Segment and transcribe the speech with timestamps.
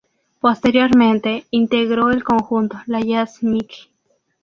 [0.39, 3.91] Posteriormente integró el conjunto "La jazz Mickey".